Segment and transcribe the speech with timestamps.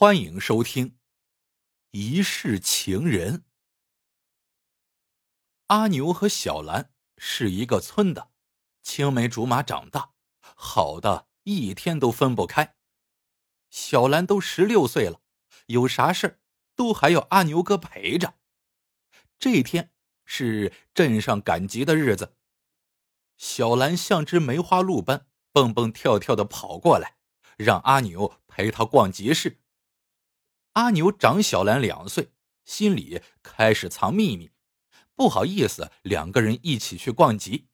[0.00, 0.90] 欢迎收听
[1.90, 3.38] 《一世情人》。
[5.66, 8.30] 阿牛和小兰是一个村的，
[8.80, 10.12] 青梅竹马长大，
[10.54, 12.76] 好的一天都分不开。
[13.70, 15.20] 小兰都十六岁了，
[15.66, 16.38] 有啥事
[16.76, 18.34] 都还要阿牛哥陪着。
[19.40, 19.92] 这天
[20.24, 22.36] 是镇上赶集的日子，
[23.36, 27.16] 小兰像只梅花鹿般蹦蹦跳跳的跑过来，
[27.56, 29.58] 让阿牛陪她逛集市。
[30.78, 32.30] 阿牛长小兰两岁，
[32.64, 34.52] 心里开始藏秘密，
[35.16, 37.66] 不好意思两个人一起去逛集，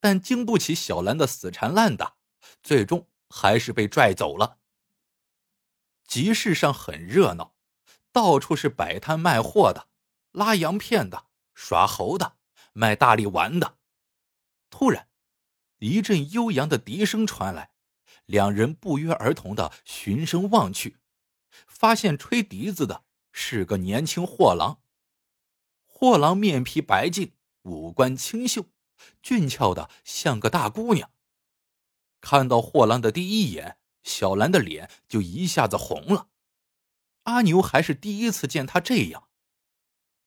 [0.00, 2.16] 但经不起小兰的死缠烂打，
[2.62, 4.60] 最终还是被拽走了。
[6.06, 7.54] 集市上很热闹，
[8.10, 9.88] 到处是摆摊卖货的、
[10.30, 12.38] 拉洋片的、耍猴的、
[12.72, 13.76] 卖大力丸的。
[14.70, 15.06] 突然，
[15.80, 17.72] 一阵悠扬的笛声传来，
[18.24, 20.96] 两人不约而同的循声望去。
[21.82, 23.02] 发现吹笛子的
[23.32, 24.80] 是个年轻货郎。
[25.84, 28.66] 货郎面皮白净，五官清秀，
[29.20, 31.10] 俊俏的像个大姑娘。
[32.20, 36.28] 看到货郎的第一眼，小兰的脸就一下子红了。
[37.24, 39.28] 阿牛还是第一次见他这样。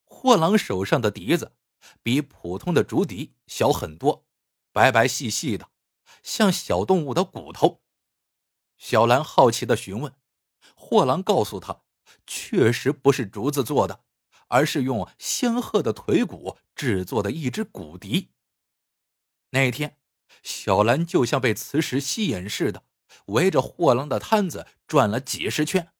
[0.04, 1.56] 货郎手上的笛子
[2.04, 4.26] 比普通的竹笛小很多，
[4.74, 5.70] 白白细细的，
[6.22, 7.82] 像小动物的骨头。
[8.76, 10.14] 小兰好奇的询问。
[10.86, 11.82] 货郎告诉他，
[12.28, 14.04] 确实不是竹子做的，
[14.50, 18.30] 而是用仙鹤的腿骨制作的一只骨笛。
[19.50, 19.98] 那天，
[20.44, 22.84] 小兰就像被磁石吸引似的，
[23.26, 25.92] 围着货郎的摊子转了几十圈，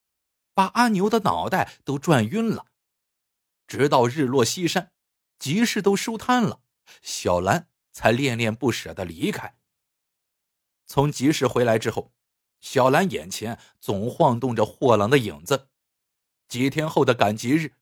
[0.54, 2.66] 把阿牛的脑袋都转晕了。
[3.66, 4.92] 直到日落西山，
[5.40, 6.60] 集市都收摊了，
[7.02, 9.56] 小兰才恋恋不舍的离开。
[10.86, 12.12] 从集市回来之后。
[12.60, 15.68] 小兰眼前总晃动着货郎的影子。
[16.48, 17.74] 几天后的赶集日，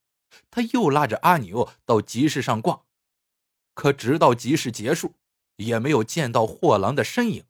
[0.50, 2.84] 他又拉着阿牛到集市上逛，
[3.74, 5.14] 可直到集市结束，
[5.56, 7.44] 也没有见到货郎的身影。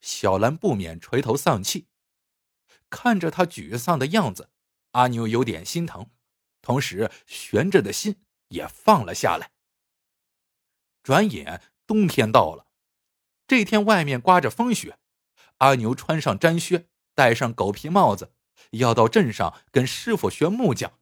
[0.00, 1.86] 小兰不免垂头丧气，
[2.90, 4.50] 看着他沮丧的样子，
[4.92, 6.10] 阿牛有点心疼，
[6.62, 8.16] 同时悬着的心
[8.48, 9.52] 也放了下来。
[11.02, 12.66] 转眼冬天到了，
[13.46, 14.98] 这天外面刮着风雪。
[15.58, 18.32] 阿牛穿上毡靴，戴上狗皮帽子，
[18.70, 20.98] 要到镇上跟师傅学木匠。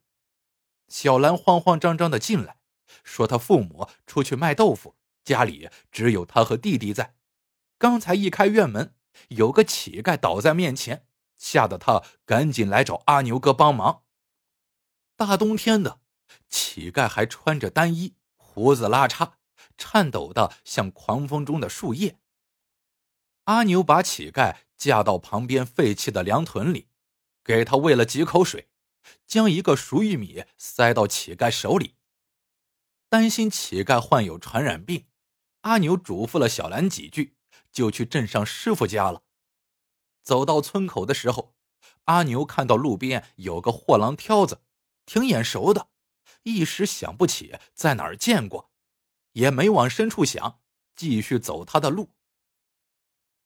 [0.87, 2.57] 小兰慌慌张张的进来，
[3.03, 7.15] 说他父母出去卖豆腐，家里只有他和弟弟在。
[7.77, 8.95] 刚才一开院门，
[9.29, 11.05] 有个乞丐倒在面前，
[11.37, 14.03] 吓得他赶紧来找阿牛哥帮忙。
[15.17, 15.99] 大冬天的，
[16.47, 19.33] 乞丐还穿着单衣，胡子拉碴，
[19.77, 22.19] 颤抖的像狂风中的树叶。
[23.45, 26.87] 阿牛把乞丐架到旁边废弃的粮屯里，
[27.43, 28.69] 给他喂了几口水，
[29.27, 31.95] 将一个熟玉米塞到乞丐手里。
[33.07, 35.05] 担心乞丐患有传染病，
[35.61, 37.37] 阿牛嘱咐了小兰几句，
[37.71, 39.21] 就去镇上师傅家了。
[40.23, 41.55] 走到村口的时候，
[42.05, 44.61] 阿牛看到路边有个货郎挑子，
[45.05, 45.89] 挺眼熟的，
[46.41, 48.71] 一时想不起在哪儿见过，
[49.33, 50.59] 也没往深处想，
[50.95, 52.14] 继续走他的路。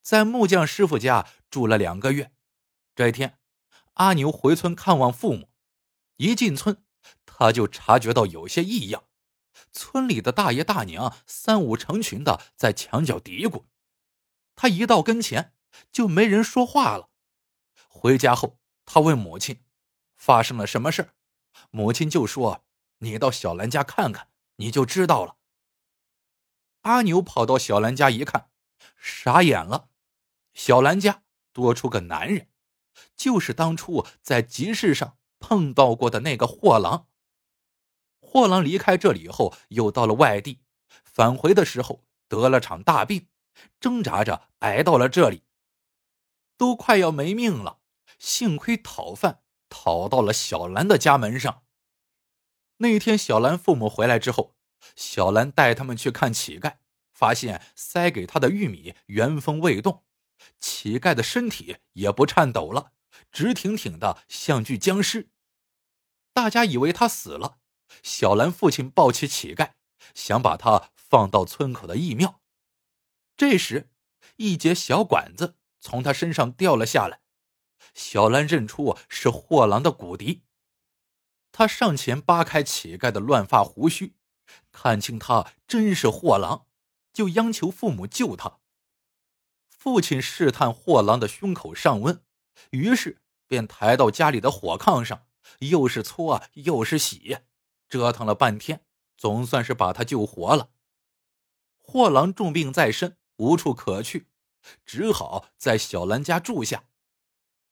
[0.10, 2.32] 在木匠师傅家住了两个月，
[2.96, 3.38] 这一天，
[3.94, 5.52] 阿牛回村看望父母，
[6.16, 6.84] 一进村，
[7.28, 9.04] 他就察觉到有些异样。
[9.72, 13.66] 村里的大爷大娘三五成群的在墙角嘀咕，
[14.56, 15.54] 他一到跟前，
[15.92, 17.12] 就没人说话了。
[17.88, 19.62] 回家后，他问母亲
[20.16, 21.12] 发生了什么事
[21.70, 22.66] 母亲就说
[22.98, 25.36] ：“你到小兰家看看，你就知道了。”
[26.82, 28.50] 阿牛跑到小兰家一看，
[28.98, 29.89] 傻眼了。
[30.54, 31.24] 小兰家
[31.54, 32.50] 多出个男人，
[33.16, 37.08] 就是当初在集市上碰到过的那个货郎。
[38.20, 40.62] 货郎离开这里以后，又到了外地，
[41.04, 43.28] 返回的时候得了场大病，
[43.80, 45.44] 挣扎着挨到了这里，
[46.58, 47.80] 都快要没命了。
[48.18, 51.64] 幸亏讨饭讨到了小兰的家门上。
[52.78, 54.56] 那天小兰父母回来之后，
[54.96, 56.78] 小兰带他们去看乞丐，
[57.14, 60.04] 发现塞给他的玉米原封未动。
[60.60, 62.92] 乞丐的身体也不颤抖了，
[63.32, 65.30] 直挺挺的，像具僵尸。
[66.34, 67.58] 大家以为他死了。
[68.04, 69.72] 小兰父亲抱起乞丐，
[70.14, 72.42] 想把他放到村口的义庙。
[73.36, 73.90] 这时，
[74.36, 77.22] 一截小管子从他身上掉了下来。
[77.94, 80.44] 小兰认出是货郎的骨笛。
[81.52, 84.16] 他上前扒开乞丐的乱发胡须，
[84.72, 86.68] 看清他真是货郎，
[87.12, 88.59] 就央求父母救他。
[89.80, 92.22] 父亲试探货郎的胸口上温，
[92.72, 95.26] 于是便抬到家里的火炕上，
[95.60, 97.38] 又是搓又是洗，
[97.88, 98.84] 折腾了半天，
[99.18, 100.72] 总算是把他救活了。
[101.78, 104.28] 货郎重病在身，无处可去，
[104.86, 106.84] 只好在小兰家住下。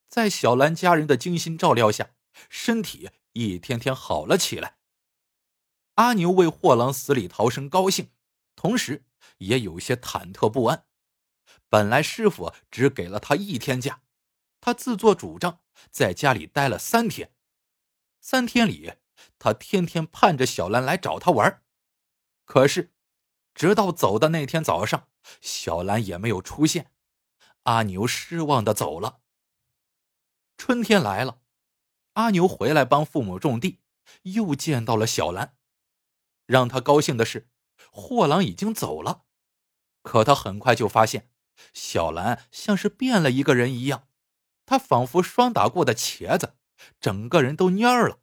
[0.07, 2.12] 在小兰家人的精心照料下，
[2.50, 4.77] 身体一天天好了起来。
[5.95, 8.12] 阿牛为货郎死里逃生高兴，
[8.56, 9.04] 同时
[9.39, 10.87] 也有些忐忑不安。
[11.70, 14.02] 本来师傅只给了他一天假，
[14.60, 15.62] 他自作主张
[15.92, 17.34] 在家里待了三天。
[18.20, 18.94] 三天里，
[19.40, 21.64] 他天天盼着小兰来找他玩，
[22.46, 22.94] 可是，
[23.54, 25.10] 直到走的那天早上，
[25.42, 26.92] 小兰也没有出现。
[27.64, 29.20] 阿牛失望的走了。
[30.58, 31.42] 春天来了，
[32.14, 33.82] 阿牛回来帮父母种地，
[34.24, 35.58] 又见到了小兰。
[36.46, 37.50] 让他高兴的是，
[37.92, 39.26] 货郎已经走了，
[40.02, 41.30] 可他很快就发现，
[41.74, 44.07] 小兰像是变了一个人一样，
[44.65, 46.56] 她仿佛霜打过的茄子，
[47.00, 48.19] 整个人都蔫了。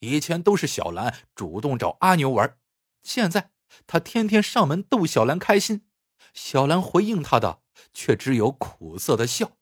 [0.00, 2.58] 以前都是小兰主动找阿牛玩，
[3.02, 3.50] 现在
[3.86, 5.88] 他天天上门逗小兰开心，
[6.32, 7.62] 小兰回应他的
[7.92, 9.52] 却只有苦涩的笑。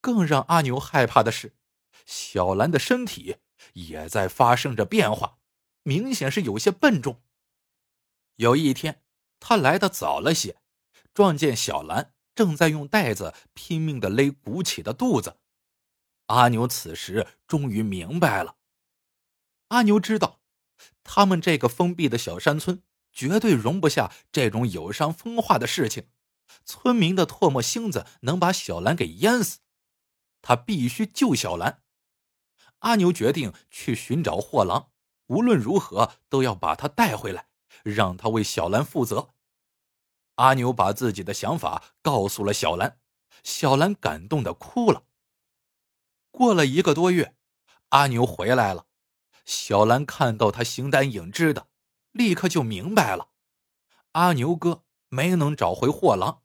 [0.00, 1.56] 更让阿牛害怕的是，
[2.06, 3.36] 小兰的身体
[3.74, 5.38] 也在发生着变化。
[5.82, 7.22] 明显是有些笨重。
[8.36, 9.02] 有一天，
[9.38, 10.58] 他来的早了些，
[11.16, 15.38] 撞见小兰正在用袋子拼命的勒鼓起的肚子。
[16.26, 18.56] 阿牛此时终于明白了。
[19.68, 20.42] 阿牛知道，
[21.02, 22.82] 他们这个封闭的小山村
[23.14, 26.10] 绝对容不下这种有伤风化的事情。
[26.66, 29.60] 村民的唾沫星子能把小兰给淹死，
[30.42, 31.82] 他必须救小兰。
[32.80, 34.90] 阿牛决定去寻找货郎。
[35.28, 37.48] 无论如何都要把他带回来，
[37.82, 39.30] 让他为小兰负责。
[40.36, 42.98] 阿牛把自己的想法告诉了小兰，
[43.42, 45.02] 小兰感动的哭了。
[46.30, 47.34] 过了一个多月，
[47.90, 48.86] 阿牛回来了，
[49.44, 51.68] 小兰看到他形单影只的，
[52.12, 53.28] 立刻就明白了，
[54.12, 56.42] 阿牛哥没能找回货郎。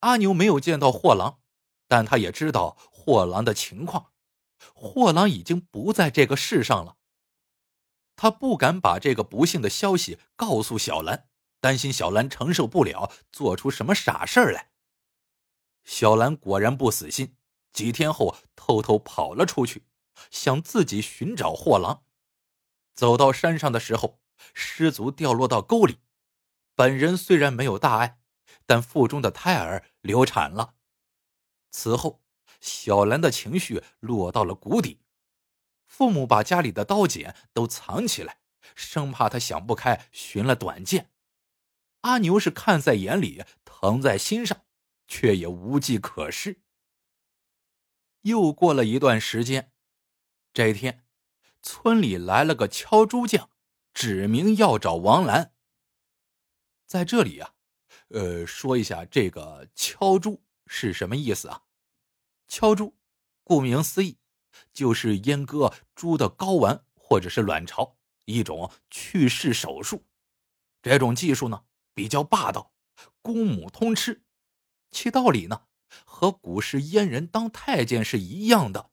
[0.00, 1.40] 阿牛没有见到货郎，
[1.88, 4.12] 但他也知道货郎的情况，
[4.74, 6.96] 货郎已经不在这个世上了。
[8.14, 11.28] 他不敢把这个不幸的消息告诉小兰，
[11.66, 14.70] 担心小兰承受不了，做出什么傻事来。
[15.82, 17.34] 小兰果然不死心，
[17.72, 19.84] 几天后偷偷跑了出去，
[20.30, 22.04] 想自己寻找货郎。
[22.94, 24.20] 走到山上的时候，
[24.54, 25.98] 失足掉落到沟里。
[26.76, 28.20] 本人虽然没有大碍，
[28.64, 30.74] 但腹中的胎儿流产了。
[31.72, 32.22] 此后，
[32.60, 35.00] 小兰的情绪落到了谷底。
[35.88, 38.38] 父母把家里的刀剪都藏起来，
[38.76, 41.10] 生怕他想不开寻了短见。
[42.06, 44.64] 阿牛是看在眼里，疼在心上，
[45.08, 46.62] 却也无计可施。
[48.20, 49.72] 又过了一段时间，
[50.54, 51.04] 这一天，
[51.62, 53.50] 村里来了个敲猪匠，
[53.92, 55.52] 指明要找王兰。
[56.86, 57.54] 在这里啊，
[58.10, 61.64] 呃，说一下这个敲猪是什么意思啊？
[62.46, 62.96] 敲猪，
[63.42, 64.18] 顾名思义。
[64.72, 70.06] 就是阉割猪的睾丸或者是卵巢，一种去世手术。
[70.80, 71.64] 这种技术呢
[71.96, 72.74] 比较霸道，
[73.22, 74.22] 公母通吃，
[74.90, 75.62] 其道理呢
[76.04, 78.90] 和古时阉人当太监是一样的。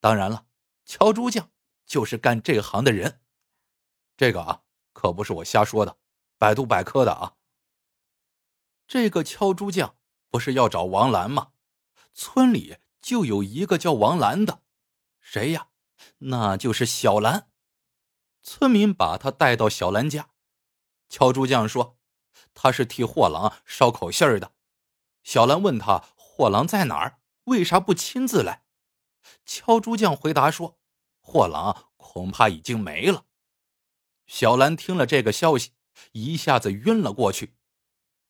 [0.00, 0.46] 当然了，
[0.84, 1.52] 敲猪匠
[1.86, 3.20] 就是干这行的人。
[4.16, 5.96] 这个啊可不是我瞎说的，
[6.36, 7.36] 百度百科的啊。
[8.88, 9.96] 这个敲猪匠
[10.28, 11.52] 不是要找王兰吗？
[12.12, 12.78] 村里。
[13.00, 14.62] 就有一个叫王兰的，
[15.18, 15.70] 谁呀？
[16.18, 17.50] 那就是小兰。
[18.44, 20.30] 村民把他带到小兰家，
[21.12, 21.98] 敲猪匠说
[22.54, 24.52] 他是替货郎捎口信儿的。
[25.22, 28.64] 小兰问他货郎在哪儿，为啥不亲自来？
[29.44, 30.80] 敲猪匠回答说
[31.20, 33.26] 货郎恐怕已经没了。
[34.26, 35.72] 小兰听了这个消息，
[36.12, 37.58] 一下子晕了过去。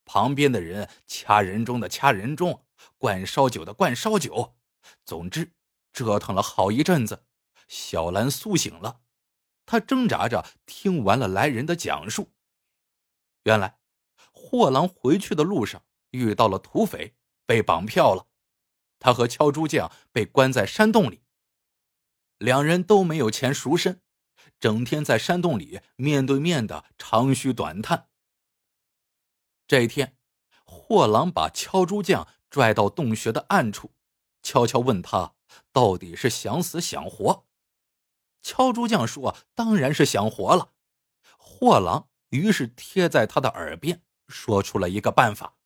[0.05, 2.65] 旁边的人掐人中的掐人中，
[2.99, 4.57] 灌烧酒的灌烧酒。
[5.05, 5.53] 总之，
[5.93, 7.23] 折腾了好一阵子，
[7.69, 9.03] 小兰苏醒了。
[9.67, 12.33] 她挣扎着听完了来人的讲述。
[13.45, 13.79] 原来，
[14.33, 18.29] 货郎回去的路上遇到了土匪，被绑票了。
[18.99, 21.23] 他和敲猪匠被关在山洞里，
[22.39, 24.01] 两人都没有钱赎身，
[24.61, 28.09] 整天在山洞里面对面的长吁短叹。
[29.67, 30.17] 这一天，
[30.65, 33.93] 货郎把敲猪匠拽到洞穴的暗处。
[34.43, 35.35] 悄悄问他
[35.73, 37.47] ：“到底是想死想活？”
[38.43, 40.73] 敲猪匠说：“当然是想活了。”
[41.39, 45.57] 货郎于是贴在他的耳边说出了一个办法。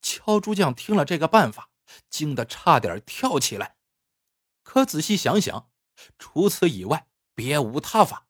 [0.00, 1.70] 敲猪匠听了这个办法，
[2.08, 3.76] 惊得差点跳起来，
[4.62, 5.70] 可仔细想想，
[6.18, 8.28] 除此以外别无他法，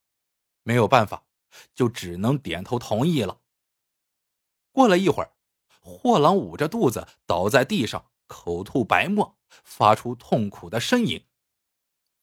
[0.63, 1.27] 没有办法，
[1.75, 3.41] 就只能点头同意了。
[4.71, 5.33] 过了一会儿，
[5.81, 11.27] 货郎捂着肚子倒在地上，口吐白沫，发出痛苦的呻吟。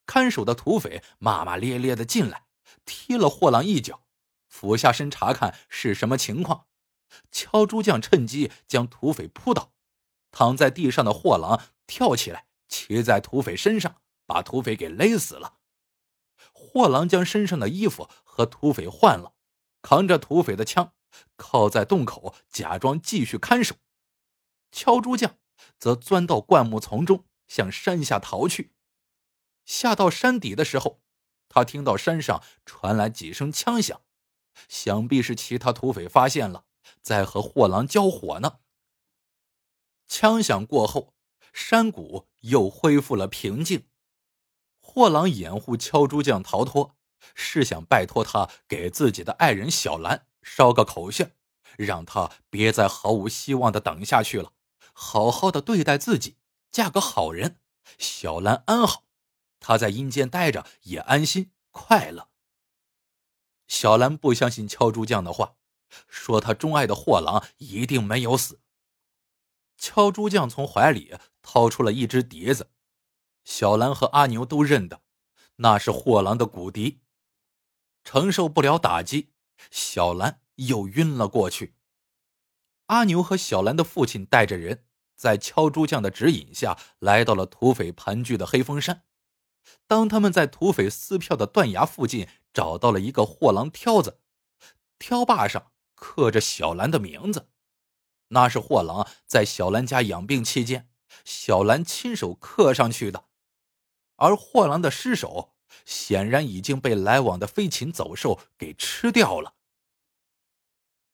[0.07, 2.47] 看守的土匪骂骂咧咧的进来，
[2.83, 4.01] 踢了货郎一脚，
[4.49, 6.65] 俯下身查看是什么情况。
[7.31, 9.71] 敲猪匠趁机将土匪扑倒，
[10.31, 15.59] 躺在地上的货郎跳起来，骑在土匪身上，把土匪给勒死了。
[16.51, 19.33] 货郎将身上的衣服和土匪换了，
[19.81, 20.93] 扛着土匪的枪，
[21.35, 23.75] 靠在洞口，假装继续看守。
[24.71, 25.37] 敲猪匠
[25.79, 28.73] 则钻到灌木丛中，向山下逃去。
[29.65, 31.01] 下到山底的时候，
[31.47, 34.01] 他听到山上传来几声枪响，
[34.67, 36.65] 想必是其他土匪发现了。
[37.01, 38.59] 在和货郎交火呢。
[40.07, 41.13] 枪响过后，
[41.53, 43.87] 山谷又恢复了平静。
[44.79, 46.95] 货郎掩护敲竹匠逃脱，
[47.35, 51.31] 是想拜托他给自己的爱人小兰捎个口信，
[51.77, 54.53] 让他别再毫无希望的等下去了，
[54.93, 56.37] 好好的对待自己，
[56.71, 57.59] 嫁个好人，
[57.99, 59.03] 小兰安好，
[59.59, 62.29] 他在阴间待着也安心快乐。
[63.69, 65.55] 小兰不相信敲竹匠的话。
[66.07, 68.59] 说他钟爱的货郎一定没有死。
[69.75, 72.69] 敲竹匠从怀里掏出了一只笛子，
[73.43, 75.01] 小兰和阿牛都认得，
[75.55, 77.01] 那是货郎的骨笛。
[78.03, 79.31] 承受不了打击，
[79.71, 81.73] 小兰又晕了过去。
[82.85, 84.85] 阿牛和小兰的父亲带着人，
[85.15, 89.05] 在敲竹匠的指引下来到了土匪盘踞的黑风山。
[89.87, 94.19] 当他们在土匪撕票的断崖附近找到了一个货郎挑子，
[94.97, 95.71] 挑把上。
[96.01, 97.49] 刻着小兰的名字，
[98.29, 100.89] 那是货郎在小兰家养病期间，
[101.25, 103.25] 小兰亲手刻上去的。
[104.15, 109.55] 而货郎的尸首显然已经被来往的飞禽走兽给吃掉了。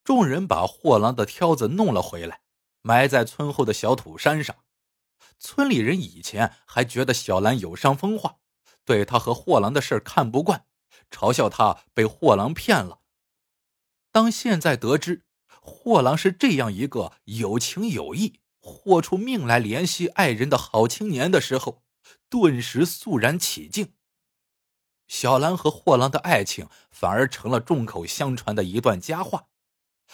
[0.04, 2.42] 众人把货郎的挑子弄了回来，
[2.84, 4.56] 埋在村后的小土山上。
[5.40, 8.38] 村里人以前还觉得小兰有伤风化，
[8.86, 10.65] 对他和货郎的事看不惯，
[11.12, 13.00] 嘲笑他被货郎骗了。
[14.12, 21.84] 当现在得知货郎是这样一个有情有义、豁出命来怜惜爱人的好青年的时候，
[22.30, 23.94] 顿时肃然起敬。
[25.08, 29.48] 小兰和货郎的爱情反而成了众口相传的一段佳话，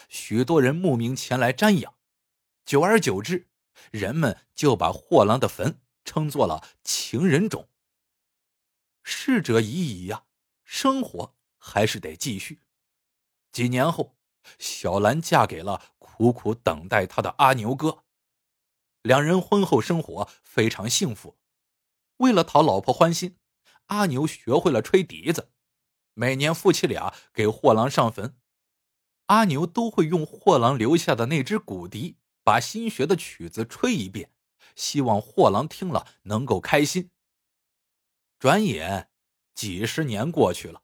[0.10, 1.94] 许多人慕名前来瞻仰。
[2.66, 3.48] 久而久之，
[3.92, 7.70] 人们就把货郎的坟称作了情人冢。
[9.04, 10.24] 逝者已矣呀，
[10.74, 12.62] 生活还是得继续。
[13.52, 14.16] 几年后，
[14.58, 18.06] 小兰嫁给了苦苦等待她的阿牛哥，
[19.02, 21.38] 两人婚后生活非常幸福。
[22.18, 23.38] 为了讨老婆欢心，
[23.88, 25.52] 阿牛学会了吹笛子。
[26.14, 28.38] 每年夫妻俩给货郎上坟，
[29.26, 34.32] 阿牛都会用货郎留下的那只骨笛，把新学的曲子吹一遍，
[34.78, 37.12] 希望货郎听了能够开心。
[38.40, 39.11] 转眼
[39.54, 40.84] 几十年过去了。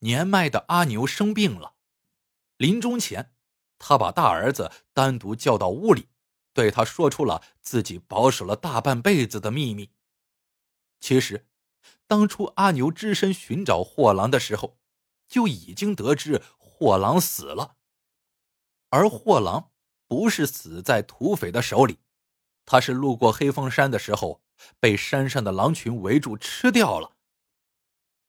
[0.00, 1.74] 年迈的阿牛生病了，
[2.56, 3.32] 临终前，
[3.78, 6.08] 他把大儿子单独叫到屋里，
[6.52, 9.90] 对他说出了自己保守了大半辈子的秘密。
[11.00, 11.46] 其实，
[12.06, 14.78] 当初阿牛只身寻找货郎的时候，
[15.26, 17.76] 就已经得知货郎死了，
[18.90, 19.72] 而货郎
[20.06, 21.98] 不是死在土匪的手里，
[22.66, 24.42] 他是路过黑风山的时候，
[24.78, 27.13] 被山上的狼群围住吃掉了。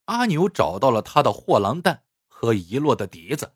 [0.06, 3.54] 阿牛找到了他的货郎蛋和遗落的笛子。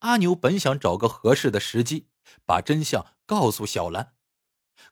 [0.00, 2.08] 阿牛本想找个合适的时机
[2.46, 4.14] 把真相告诉小兰，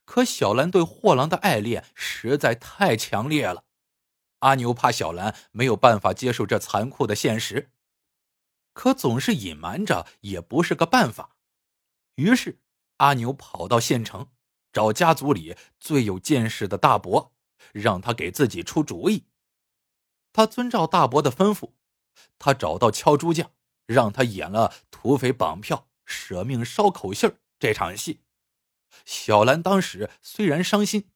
[0.04, 3.64] 可小兰对货郎的爱恋实在太强烈了。
[4.40, 7.70] 阿牛怕小兰没有办法接受这残酷的现实，
[8.72, 11.36] 可总是隐瞒着也不是个办法。
[12.16, 12.60] 于是，
[12.96, 14.28] 阿牛跑到县城
[14.72, 17.32] 找家族里最有见识的大伯，
[17.72, 19.26] 让他给自己出主意。
[20.36, 21.70] 他遵照大伯的吩咐，
[22.38, 23.52] 他找到敲竹匠，
[23.86, 28.20] 让他演了土匪绑票、舍命捎口信这场戏。
[29.06, 31.08] 小兰当时虽然伤心，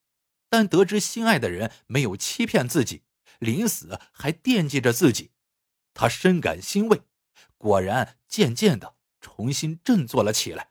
[0.49, 3.03] 但得知心爱的人没有欺骗自己，
[3.39, 5.33] 临死还惦记着自己，
[5.93, 7.03] 她深感欣慰。
[7.59, 10.71] 果然，渐渐的重新振作了起来。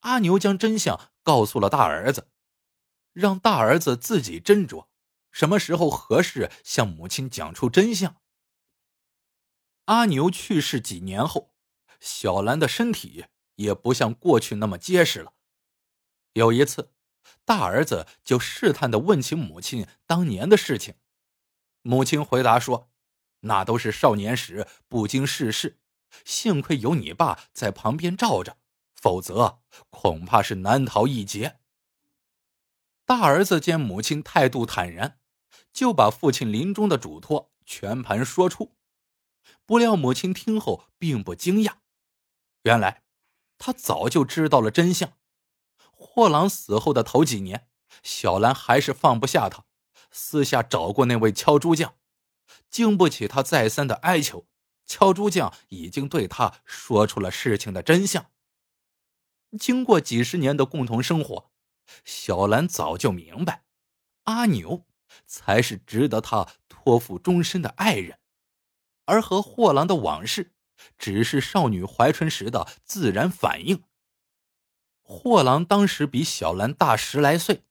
[0.00, 2.28] 阿牛将真相告诉了大儿子，
[3.14, 4.88] 让大儿子自己斟酌。
[5.36, 8.16] 什么时候合适向母亲讲出真相？
[9.84, 11.52] 阿牛去世几年后，
[12.00, 13.26] 小兰的身体
[13.56, 15.34] 也不像过去那么结实了。
[16.32, 16.94] 有一次，
[17.44, 20.94] 大儿子就试探的问起母亲当年的事情。
[21.82, 22.88] 母亲回答说
[23.40, 25.78] ：“那都是少年时不经世事，
[26.24, 28.56] 幸亏有你爸在旁边罩着，
[28.94, 31.58] 否则恐怕是难逃一劫。”
[33.04, 35.20] 大儿子见母亲态度坦然，
[35.76, 38.74] 就把父亲临终的嘱托全盘说出。
[39.66, 41.74] 不料母亲听后并不惊讶，
[42.62, 43.02] 原来
[43.58, 45.12] 他早就知道了真相。
[45.92, 47.68] 霍郎死后的头几年，
[48.02, 49.66] 小兰还是放不下他，
[50.10, 51.96] 私下找过那位敲竹匠，
[52.70, 54.48] 经不起他再三的哀求，
[54.86, 58.30] 敲竹匠已经对他说出了事情的真相。
[59.58, 61.50] 经过几十年的共同生活，
[62.02, 63.66] 小兰早就明白，
[64.24, 64.86] 阿牛
[65.24, 68.18] 才是值得他托付终身的爱人，
[69.04, 70.52] 而和货郎的往事，
[70.98, 73.84] 只是少女怀春时的自然反应。
[75.02, 77.62] 货郎当时比小兰大十来岁，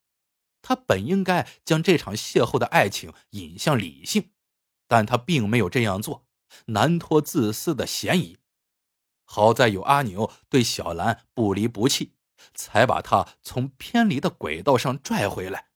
[0.62, 4.32] 他本应该将这场邂逅的爱情引向理性，
[4.88, 6.26] 但他并没有这样做，
[6.68, 8.38] 难脱自私的嫌疑。
[9.26, 12.14] 好在有阿牛对小兰不离不弃，
[12.54, 15.68] 才把他从偏离的轨道上拽回来。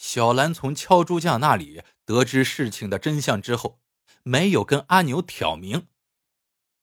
[0.00, 3.82] 小兰从敲猪匠那里得知事情的真相之后，
[4.22, 5.88] 没有跟阿牛挑明，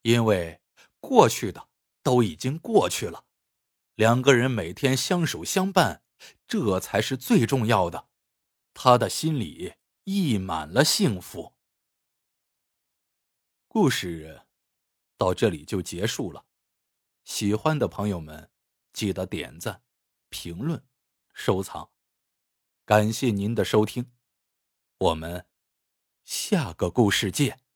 [0.04, 0.62] 因为
[1.00, 1.68] 过去的。
[2.04, 3.26] 都已经过去了，
[3.96, 6.02] 两个人每天相守相伴，
[6.48, 8.08] 这才是最重要的。
[8.74, 9.74] 他的心里
[10.06, 11.58] 溢满了幸福。
[13.68, 14.44] 故事
[15.18, 16.46] 到这里就结束了，
[17.26, 18.50] 喜欢的朋友们
[18.94, 19.82] 记得点赞、
[20.30, 20.82] 评论、
[21.34, 21.92] 收藏，
[22.88, 24.14] 感谢您的收听，
[24.98, 25.46] 我们
[26.24, 27.67] 下个故事见。